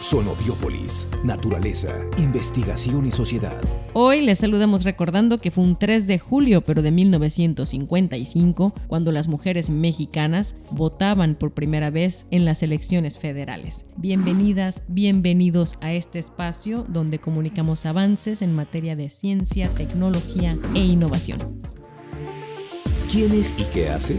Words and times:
Sonobiópolis, 0.00 1.08
naturaleza, 1.24 1.94
investigación 2.18 3.06
y 3.06 3.10
sociedad. 3.10 3.62
Hoy 3.94 4.20
les 4.20 4.38
saludamos 4.38 4.84
recordando 4.84 5.38
que 5.38 5.50
fue 5.50 5.64
un 5.64 5.78
3 5.78 6.06
de 6.06 6.18
julio, 6.18 6.60
pero 6.60 6.82
de 6.82 6.90
1955, 6.90 8.74
cuando 8.88 9.10
las 9.10 9.26
mujeres 9.26 9.70
mexicanas 9.70 10.54
votaban 10.70 11.34
por 11.34 11.52
primera 11.52 11.88
vez 11.88 12.26
en 12.30 12.44
las 12.44 12.62
elecciones 12.62 13.18
federales. 13.18 13.86
Bienvenidas, 13.96 14.82
bienvenidos 14.86 15.78
a 15.80 15.94
este 15.94 16.18
espacio 16.18 16.84
donde 16.86 17.18
comunicamos 17.18 17.86
avances 17.86 18.42
en 18.42 18.54
materia 18.54 18.96
de 18.96 19.08
ciencia, 19.08 19.66
tecnología 19.74 20.58
e 20.74 20.80
innovación. 20.80 21.38
¿Quién 23.10 23.32
es 23.32 23.54
y 23.56 23.64
qué 23.72 23.88
hace? 23.88 24.16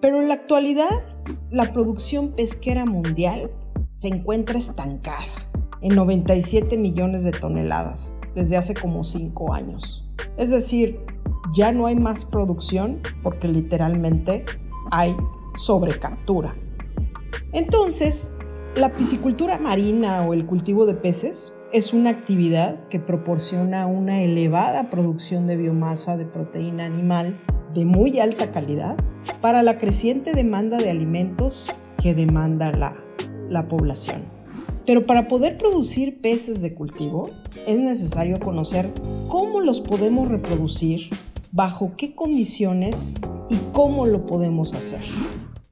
Pero 0.00 0.22
en 0.22 0.28
la 0.28 0.34
actualidad, 0.34 1.02
la 1.50 1.74
producción 1.74 2.32
pesquera 2.32 2.86
mundial 2.86 3.50
se 3.92 4.08
encuentra 4.08 4.56
estancada 4.56 5.50
en 5.82 5.94
97 5.94 6.78
millones 6.78 7.24
de 7.24 7.32
toneladas 7.32 8.14
desde 8.34 8.56
hace 8.56 8.74
como 8.74 9.04
5 9.04 9.52
años. 9.52 10.08
Es 10.36 10.50
decir, 10.50 11.00
ya 11.54 11.72
no 11.72 11.86
hay 11.86 11.96
más 11.96 12.24
producción 12.24 13.00
porque 13.22 13.48
literalmente 13.48 14.44
hay 14.90 15.14
sobrecaptura. 15.54 16.54
Entonces, 17.52 18.30
la 18.74 18.94
piscicultura 18.96 19.58
marina 19.58 20.22
o 20.22 20.32
el 20.32 20.46
cultivo 20.46 20.86
de 20.86 20.94
peces 20.94 21.52
es 21.72 21.92
una 21.92 22.10
actividad 22.10 22.88
que 22.88 23.00
proporciona 23.00 23.86
una 23.86 24.20
elevada 24.20 24.90
producción 24.90 25.46
de 25.46 25.56
biomasa 25.56 26.16
de 26.16 26.26
proteína 26.26 26.84
animal 26.84 27.38
de 27.74 27.84
muy 27.84 28.18
alta 28.20 28.50
calidad 28.50 28.96
para 29.40 29.62
la 29.62 29.78
creciente 29.78 30.32
demanda 30.32 30.78
de 30.78 30.90
alimentos 30.90 31.68
que 31.98 32.14
demanda 32.14 32.72
la, 32.72 32.94
la 33.48 33.68
población. 33.68 34.31
Pero 34.84 35.06
para 35.06 35.28
poder 35.28 35.58
producir 35.58 36.20
peces 36.20 36.60
de 36.60 36.74
cultivo 36.74 37.30
es 37.66 37.78
necesario 37.78 38.40
conocer 38.40 38.92
cómo 39.28 39.60
los 39.60 39.80
podemos 39.80 40.28
reproducir, 40.28 41.10
bajo 41.52 41.92
qué 41.96 42.14
condiciones 42.14 43.14
y 43.48 43.56
cómo 43.72 44.06
lo 44.06 44.26
podemos 44.26 44.72
hacer. 44.72 45.02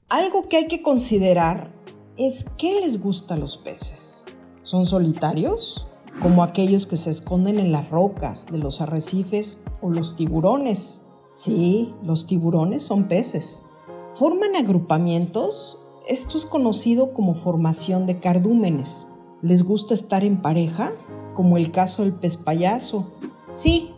Algo 0.09 0.49
que 0.49 0.59
hay 0.59 0.67
que 0.69 0.83
considerar 0.83 1.73
es 2.17 2.45
qué 2.59 2.81
les 2.81 3.01
gusta 3.01 3.35
a 3.35 3.39
los 3.39 3.57
peces. 3.57 4.25
¿Son 4.63 4.87
solitarios? 4.87 5.87
Como 6.21 6.43
aquellos 6.43 6.87
que 6.87 6.97
se 6.97 7.11
esconden 7.11 7.59
en 7.59 7.73
las 7.73 7.89
rocas 7.91 8.47
de 8.51 8.59
los 8.59 8.81
arrecifes 8.81 9.59
o 9.81 9.91
los 9.91 10.17
tiburones. 10.17 11.01
Sí, 11.33 11.95
los 12.03 12.27
tiburones 12.27 12.83
son 12.83 13.09
peces. 13.09 13.65
¿Forman 14.13 14.57
agrupamientos 14.57 15.80
esto 16.09 16.37
es 16.37 16.47
conocido 16.47 17.13
como 17.13 17.35
formación 17.35 18.07
de 18.07 18.19
cardúmenes. 18.21 19.07
¿Les 19.43 19.63
gusta 19.63 19.95
estar 19.95 20.25
en 20.25 20.43
pareja? 20.43 20.93
Como 21.35 21.57
el 21.57 21.71
caso 21.71 22.03
del 22.03 22.13
pez 22.13 22.37
payaso. 22.37 23.13
Sí, 23.53 23.91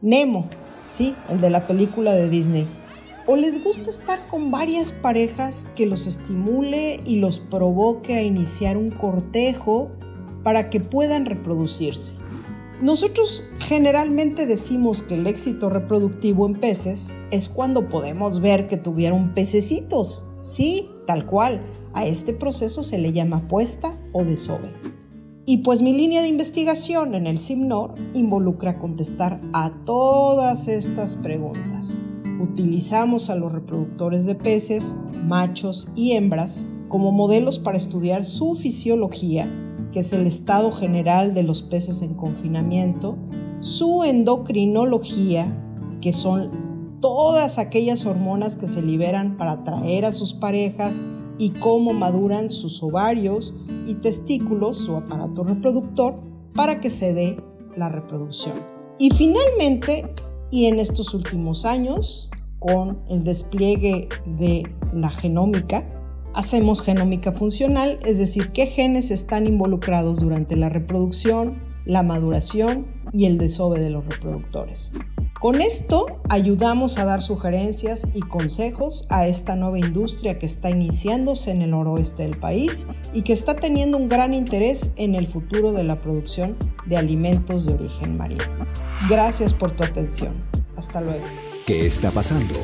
Nemo, 0.00 0.46
sí, 0.88 1.14
el 1.28 1.40
de 1.40 1.50
la 1.50 1.66
película 1.66 2.14
de 2.14 2.28
Disney. 2.28 2.66
¿O 3.26 3.36
les 3.36 3.62
gusta 3.62 3.90
estar 3.90 4.26
con 4.28 4.50
varias 4.50 4.92
parejas 4.92 5.66
que 5.76 5.86
los 5.86 6.06
estimule 6.06 7.00
y 7.04 7.16
los 7.16 7.38
provoque 7.38 8.16
a 8.16 8.22
iniciar 8.22 8.76
un 8.76 8.90
cortejo 8.90 9.90
para 10.42 10.70
que 10.70 10.80
puedan 10.80 11.26
reproducirse? 11.26 12.14
Nosotros 12.80 13.44
generalmente 13.58 14.46
decimos 14.46 15.02
que 15.02 15.14
el 15.14 15.26
éxito 15.26 15.68
reproductivo 15.68 16.46
en 16.46 16.54
peces 16.54 17.14
es 17.30 17.50
cuando 17.50 17.90
podemos 17.90 18.40
ver 18.40 18.68
que 18.68 18.78
tuvieron 18.78 19.34
pececitos. 19.34 20.24
Sí, 20.42 20.88
tal 21.06 21.26
cual. 21.26 21.60
A 21.92 22.06
este 22.06 22.32
proceso 22.32 22.82
se 22.82 22.98
le 22.98 23.12
llama 23.12 23.48
puesta 23.48 23.96
o 24.12 24.24
desove. 24.24 24.70
Y 25.46 25.58
pues 25.58 25.82
mi 25.82 25.92
línea 25.92 26.22
de 26.22 26.28
investigación 26.28 27.14
en 27.14 27.26
el 27.26 27.40
CIMNOR 27.40 27.94
involucra 28.14 28.78
contestar 28.78 29.40
a 29.52 29.72
todas 29.84 30.68
estas 30.68 31.16
preguntas. 31.16 31.98
Utilizamos 32.40 33.30
a 33.30 33.34
los 33.34 33.50
reproductores 33.50 34.26
de 34.26 34.36
peces, 34.36 34.94
machos 35.24 35.88
y 35.96 36.12
hembras, 36.12 36.66
como 36.88 37.10
modelos 37.10 37.58
para 37.58 37.78
estudiar 37.78 38.24
su 38.24 38.54
fisiología, 38.54 39.48
que 39.92 40.00
es 40.00 40.12
el 40.12 40.26
estado 40.26 40.70
general 40.70 41.34
de 41.34 41.42
los 41.42 41.62
peces 41.62 42.02
en 42.02 42.14
confinamiento, 42.14 43.16
su 43.60 44.04
endocrinología, 44.04 45.52
que 46.00 46.12
son 46.12 46.50
todas 47.00 47.58
aquellas 47.58 48.04
hormonas 48.06 48.56
que 48.56 48.66
se 48.66 48.82
liberan 48.82 49.36
para 49.36 49.52
atraer 49.52 50.04
a 50.04 50.12
sus 50.12 50.34
parejas 50.34 51.02
y 51.38 51.50
cómo 51.50 51.92
maduran 51.92 52.50
sus 52.50 52.82
ovarios 52.82 53.54
y 53.86 53.94
testículos, 53.94 54.78
su 54.78 54.94
aparato 54.94 55.42
reproductor, 55.42 56.20
para 56.54 56.80
que 56.80 56.90
se 56.90 57.14
dé 57.14 57.42
la 57.76 57.88
reproducción. 57.88 58.54
Y 58.98 59.10
finalmente, 59.10 60.14
y 60.50 60.66
en 60.66 60.78
estos 60.78 61.14
últimos 61.14 61.64
años, 61.64 62.28
con 62.58 62.98
el 63.08 63.24
despliegue 63.24 64.08
de 64.26 64.70
la 64.92 65.08
genómica, 65.08 65.86
hacemos 66.34 66.82
genómica 66.82 67.32
funcional, 67.32 67.98
es 68.04 68.18
decir, 68.18 68.52
qué 68.52 68.66
genes 68.66 69.10
están 69.10 69.46
involucrados 69.46 70.20
durante 70.20 70.56
la 70.56 70.68
reproducción, 70.68 71.62
la 71.86 72.02
maduración 72.02 72.86
y 73.12 73.24
el 73.24 73.38
desove 73.38 73.80
de 73.80 73.90
los 73.90 74.04
reproductores. 74.04 74.92
Con 75.40 75.62
esto 75.62 76.20
ayudamos 76.28 76.98
a 76.98 77.06
dar 77.06 77.22
sugerencias 77.22 78.06
y 78.12 78.20
consejos 78.20 79.06
a 79.08 79.26
esta 79.26 79.56
nueva 79.56 79.78
industria 79.78 80.38
que 80.38 80.44
está 80.44 80.68
iniciándose 80.68 81.50
en 81.50 81.62
el 81.62 81.70
noroeste 81.70 82.24
del 82.24 82.36
país 82.36 82.86
y 83.14 83.22
que 83.22 83.32
está 83.32 83.56
teniendo 83.56 83.96
un 83.96 84.10
gran 84.10 84.34
interés 84.34 84.90
en 84.96 85.14
el 85.14 85.26
futuro 85.26 85.72
de 85.72 85.82
la 85.82 85.98
producción 86.02 86.58
de 86.84 86.98
alimentos 86.98 87.64
de 87.64 87.72
origen 87.72 88.18
marino. 88.18 88.44
Gracias 89.08 89.54
por 89.54 89.72
tu 89.72 89.82
atención. 89.82 90.34
Hasta 90.76 91.00
luego. 91.00 91.24
¿Qué 91.66 91.86
está 91.86 92.10
pasando? 92.10 92.56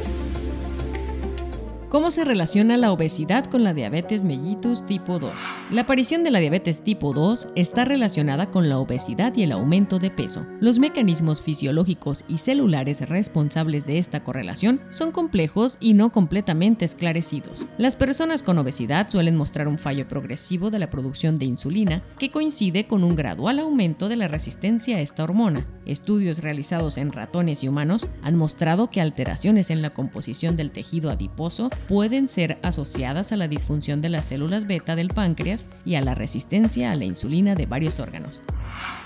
¿Cómo 1.89 2.11
se 2.11 2.25
relaciona 2.25 2.77
la 2.77 2.91
obesidad 2.91 3.45
con 3.45 3.63
la 3.63 3.73
diabetes 3.73 4.25
mellitus 4.25 4.85
tipo 4.87 5.21
2? 5.21 5.31
La 5.71 5.83
aparición 5.83 6.25
de 6.25 6.33
la 6.33 6.41
diabetes 6.41 6.83
tipo 6.83 7.13
2 7.13 7.47
está 7.55 7.85
relacionada 7.85 8.51
con 8.51 8.69
la 8.69 8.79
obesidad 8.79 9.37
y 9.37 9.45
el 9.45 9.53
aumento 9.53 10.01
de 10.01 10.11
peso. 10.11 10.45
Los 10.59 10.81
mecanismos 10.81 11.41
fisiológicos 11.41 12.25
y 12.27 12.39
celulares 12.39 13.09
responsables 13.09 13.87
de 13.87 13.99
esta 13.99 14.25
correlación 14.25 14.81
son 14.91 15.13
complejos 15.13 15.77
y 15.79 15.95
no 15.95 16.11
completamente 16.11 16.85
esclarecidos. 16.85 17.67
Las 17.79 17.95
personas 17.95 18.43
con 18.43 18.59
obesidad 18.59 19.09
suelen 19.09 19.37
mostrar 19.37 19.69
un 19.69 19.79
fallo 19.79 20.09
progresivo 20.09 20.71
de 20.71 20.81
la 20.81 20.91
producción 20.91 21.37
de 21.37 21.47
insulina 21.47 22.03
que 22.19 22.33
coincide 22.33 22.89
con 22.89 23.05
un 23.05 23.15
gradual 23.15 23.61
aumento 23.61 24.09
de 24.09 24.17
la 24.17 24.27
resistencia 24.27 24.97
a 24.97 25.01
esta 25.03 25.23
hormona. 25.23 25.65
Estudios 25.87 26.43
realizados 26.43 26.99
en 26.99 27.13
ratones 27.13 27.63
y 27.63 27.69
humanos 27.69 28.09
han 28.23 28.35
mostrado 28.35 28.91
que 28.91 29.01
alteraciones 29.01 29.71
en 29.71 29.83
la 29.83 29.91
composición 29.91 30.57
del 30.57 30.73
tejido 30.73 31.13
adiposo 31.13 31.71
pueden 31.89 32.29
ser 32.29 32.59
asociadas 32.63 33.33
a 33.33 33.37
la 33.37 33.49
disfunción 33.49 34.01
de 34.01 34.09
las 34.09 34.27
células 34.27 34.67
beta 34.67 34.97
del 34.97 35.09
páncreas 35.09 35.69
y 35.85 35.95
a 35.95 36.01
la 36.01 36.15
resistencia 36.15 36.93
a 36.93 36.95
la 36.95 37.05
insulina 37.05 37.55
de 37.55 37.67
varios 37.67 38.01
órganos. 38.01 38.43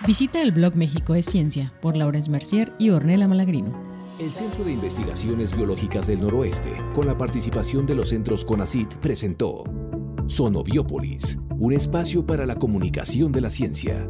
Visita 0.07 0.41
el 0.41 0.53
blog 0.53 0.77
México 0.77 1.15
es 1.15 1.27
Ciencia 1.27 1.73
por 1.81 1.97
Laurence 1.97 2.31
Mercier 2.31 2.73
y 2.79 2.91
Ornella 2.91 3.29
Malagrino. 3.29 3.91
El 4.19 4.33
Centro 4.33 4.65
de 4.65 4.73
Investigaciones 4.73 5.57
Biológicas 5.57 6.07
del 6.07 6.21
Noroeste, 6.21 6.73
con 6.95 7.07
la 7.07 7.17
participación 7.17 7.87
de 7.87 7.95
los 7.95 8.11
centros 8.11 8.45
CONACIT, 8.45 8.97
presentó 8.97 9.65
Sonobiópolis, 10.27 11.39
un 11.59 11.73
espacio 11.73 12.27
para 12.27 12.45
la 12.47 12.57
comunicación 12.57 13.33
de 13.33 13.41
la 13.41 13.51
ciencia. 13.51 14.09